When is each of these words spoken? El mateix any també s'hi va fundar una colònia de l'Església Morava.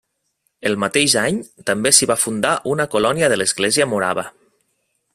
El 0.69 0.77
mateix 0.83 1.15
any 1.25 1.37
també 1.69 1.91
s'hi 1.97 2.09
va 2.13 2.17
fundar 2.23 2.57
una 2.75 2.89
colònia 2.97 3.31
de 3.35 3.41
l'Església 3.41 3.89
Morava. 3.93 4.29